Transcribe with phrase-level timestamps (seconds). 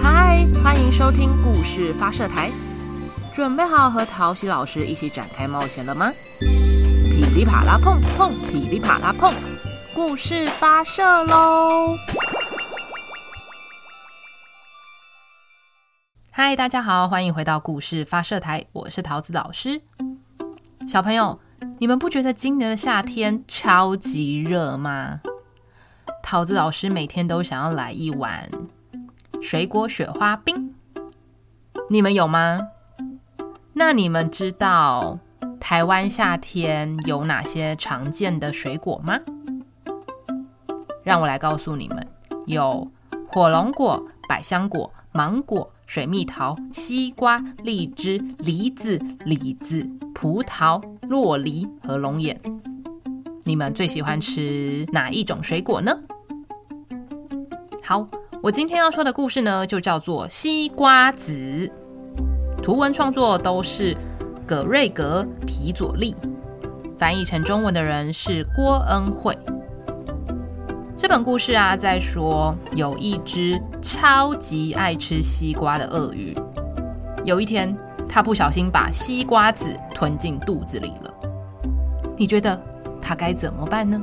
[0.00, 2.50] 嗨，欢迎收听故事发射台，
[3.34, 6.10] 准备好和陶喜老师一起展开冒险了吗？
[6.40, 9.34] 噼里啪啦碰碰，噼里啪啦碰，
[9.94, 11.98] 故事发射喽！
[16.30, 19.82] 嗨，大家好，欢迎回到故事发射台，我是桃子老师。
[20.88, 21.38] 小朋友，
[21.78, 25.20] 你们不觉得今年的夏天超级热吗？
[26.22, 28.48] 桃子老师每天都想要来一碗。
[29.42, 30.72] 水果雪花冰，
[31.90, 32.68] 你们有吗？
[33.72, 35.18] 那你们知道
[35.58, 39.18] 台湾夏天有哪些常见的水果吗？
[41.02, 42.06] 让我来告诉你们：
[42.46, 42.88] 有
[43.28, 52.40] 火龙果、百香果、芒果、水蜜桃、西瓜、荔枝、梨子、李子、葡萄、洛梨和龙眼。
[53.42, 55.98] 你们最喜欢吃哪一种水果呢？
[57.82, 58.08] 好。
[58.42, 61.32] 我今天要说的故事呢，就叫做《西瓜子》，
[62.60, 63.96] 图文创作都是
[64.44, 66.16] 葛瑞格皮佐利，
[66.98, 69.38] 翻译成中文的人是郭恩惠。
[70.96, 76.36] 这本故事啊，在说有一只超级爱吃西瓜的鳄鱼，
[77.24, 77.72] 有一天
[78.08, 81.14] 他不小心把西瓜子吞进肚子里了。
[82.16, 82.60] 你觉得
[83.00, 84.02] 他该怎么办呢？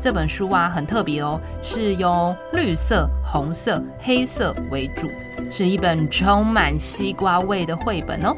[0.00, 5.08] 这本书啊，很特别哦，是用绿色、红色、黑色为主，
[5.50, 8.36] 是一本充满西瓜味的绘本哦。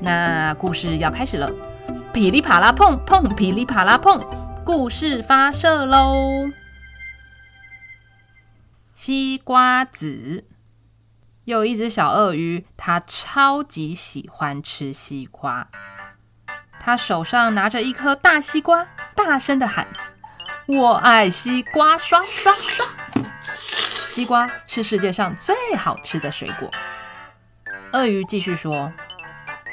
[0.00, 1.50] 那故事要开始了，
[2.12, 4.24] 噼里啪啦碰碰，噼里啪啦碰，
[4.64, 6.48] 故事发射喽！
[8.94, 10.44] 西瓜子，
[11.44, 15.68] 有一只小鳄鱼，它超级喜欢吃西瓜，
[16.78, 18.86] 它手上拿着一颗大西瓜。
[19.16, 19.88] 大声的喊
[20.68, 21.96] ：“我爱西瓜！
[21.98, 22.86] 刷刷刷！
[23.40, 26.70] 西瓜是世界上最好吃的水果。”
[27.92, 28.92] 鳄鱼继续说：“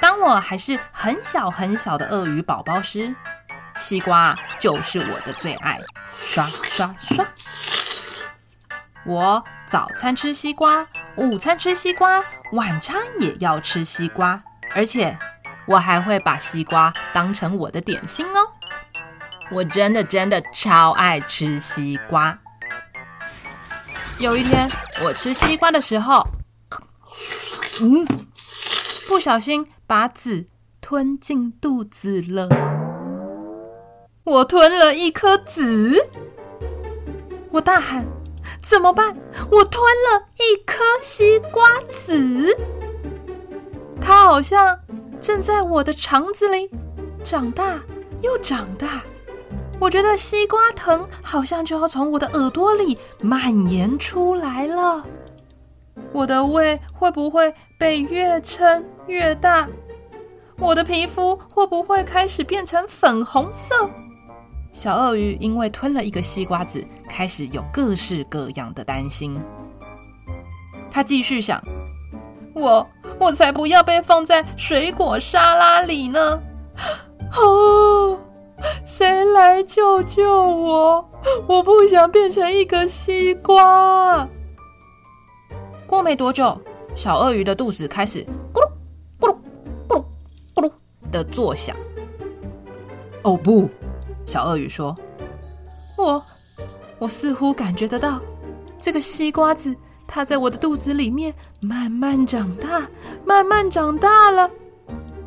[0.01, 3.13] 当我还是很小很小的鳄鱼宝宝时，
[3.75, 5.79] 西瓜就是我的最爱。
[6.15, 7.25] 刷刷刷！
[9.05, 10.87] 我早餐吃西瓜，
[11.17, 14.41] 午餐吃西瓜，晚餐也要吃西瓜，
[14.73, 15.17] 而且
[15.67, 18.52] 我还会把西瓜当成我的点心哦。”
[19.51, 22.39] 我真的真的超爱吃西瓜。
[24.19, 24.69] 有一天，
[25.03, 26.25] 我吃西瓜的时候，
[27.81, 28.05] 嗯，
[29.07, 30.47] 不小心把籽
[30.81, 32.47] 吞进肚子了。
[34.23, 36.09] 我吞了一颗籽，
[37.51, 38.05] 我大喊
[38.63, 39.17] ：“怎么办？
[39.51, 42.57] 我吞了一颗西瓜籽，
[43.99, 44.79] 它好像
[45.19, 46.69] 正在我的肠子里
[47.23, 47.79] 长大
[48.21, 49.03] 又长大。”
[49.83, 55.05] 我觉得西瓜藤好像就要从我的耳朵里蔓延出来了。
[56.13, 59.67] 我的胃会不会被越撑越大？
[60.57, 63.89] 我的皮肤会不会开始变成粉红色？
[64.71, 69.37] 小鳄鱼因为吞了一个西瓜子，开始有各式各样的担心。
[70.89, 71.61] 他继续想：
[72.55, 72.87] 我
[73.19, 76.41] 我才不要被放在水果沙拉里呢！
[77.35, 78.17] 哦。
[78.85, 81.09] 谁来救救我？
[81.47, 84.27] 我不想变成一个西瓜。
[85.85, 86.59] 过没多久，
[86.95, 88.67] 小鳄鱼的肚子开始咕噜
[89.19, 89.35] 咕噜
[89.87, 90.03] 咕噜
[90.55, 90.71] 咕噜
[91.11, 91.75] 的作响。
[93.23, 93.69] 哦不，
[94.25, 94.95] 小鳄鱼说
[95.97, 96.23] ：“我
[96.99, 98.19] 我似乎感觉得到，
[98.81, 99.75] 这个西瓜子
[100.07, 102.89] 它在我的肚子里面慢慢长大，
[103.25, 104.49] 慢慢长大了，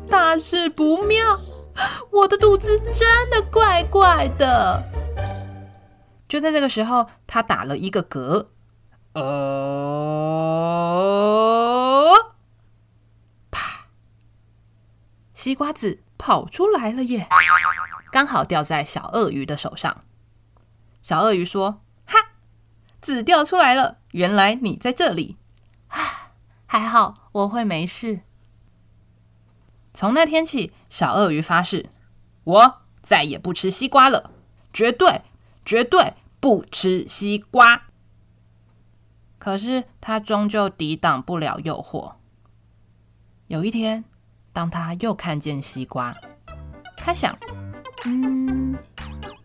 [0.09, 1.39] 大事不妙。”
[2.11, 4.83] 我的肚子真的怪怪的。
[6.27, 8.47] 就在这个时候，他打了一个嗝，
[9.13, 9.23] 呃，
[13.49, 13.87] 啪，
[15.33, 17.29] 西瓜子跑出来了耶，
[18.11, 20.03] 刚好掉在小鳄鱼的手上。
[21.01, 22.17] 小鳄鱼说：“哈，
[23.01, 25.37] 籽掉出来了，原来你在这里。
[25.87, 26.33] 啊，
[26.65, 28.19] 还好，我会没事。”
[29.97, 31.89] 从那天起，小鳄鱼发誓，
[32.43, 34.29] 我再也不吃西瓜了，
[34.71, 35.23] 绝对
[35.65, 37.87] 绝对不吃西瓜。
[39.39, 42.13] 可是他终究抵挡不了诱惑。
[43.47, 44.05] 有一天，
[44.53, 46.15] 当他又看见西瓜，
[46.95, 47.35] 他想，
[48.05, 48.77] 嗯，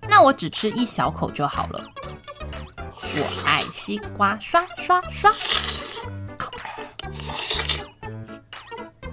[0.07, 1.83] 那我只吃一小口就好了。
[2.79, 5.33] 我爱西瓜，刷刷刷。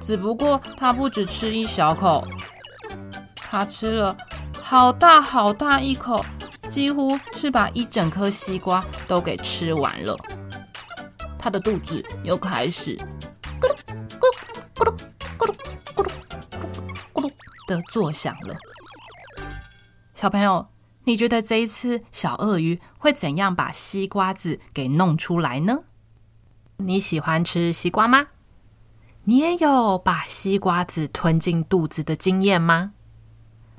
[0.10, 2.28] 只不过他不止吃一小口，
[3.36, 4.18] 他吃了
[4.60, 6.26] 好大好大一口，
[6.68, 10.18] 几乎是把一整颗西瓜都给吃完了。
[11.38, 12.98] 他的肚子又开始
[13.62, 13.78] 咕噜
[14.18, 14.36] 咕噜
[14.80, 14.98] 咕噜
[15.38, 15.56] 咕噜咕噜
[15.94, 16.12] 咕噜
[17.14, 17.32] 咕噜
[17.68, 18.56] 的作响了。
[20.16, 20.70] 小朋友，
[21.04, 25.84] 你觉得这一次小鳄鱼会怎样把西瓜子给弄出来呢？
[26.78, 28.30] 你喜欢吃西瓜吗？
[29.30, 32.94] 你也有把西瓜子吞进肚子的经验吗？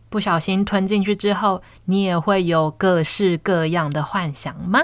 [0.08, 4.80] 不小心吞进去之后，你也会有各式各样的幻想吗？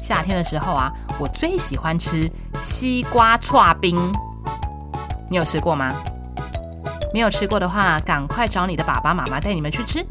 [0.00, 2.30] 夏天的时候啊，我最喜欢吃
[2.60, 3.36] 西瓜
[3.74, 4.12] 冰。
[5.28, 5.92] 你有吃过吗？
[7.12, 10.06] 没有吃过的话，赶快找你的爸爸妈妈带你们去吃。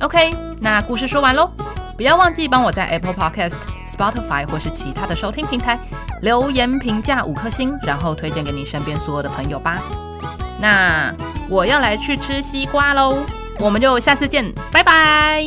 [0.00, 1.52] OK，那故事说完喽。
[1.94, 5.78] 不要忘记帮我在 Apple Podcast、Spotify 或是其他的收听平台
[6.22, 9.78] 留言评价五颗星，然后推荐给你身边所有的朋友吧。
[10.60, 11.14] 那
[11.50, 13.18] 我要来去吃西瓜喽，
[13.58, 15.42] 我们就下次见，拜拜。